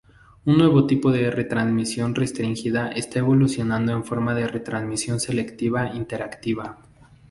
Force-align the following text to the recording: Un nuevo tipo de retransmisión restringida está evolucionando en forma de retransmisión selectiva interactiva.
Un 0.45 0.57
nuevo 0.57 0.87
tipo 0.87 1.11
de 1.11 1.29
retransmisión 1.29 2.15
restringida 2.15 2.87
está 2.89 3.19
evolucionando 3.19 3.91
en 3.91 4.03
forma 4.03 4.33
de 4.33 4.47
retransmisión 4.47 5.19
selectiva 5.19 5.91
interactiva. 5.93 6.79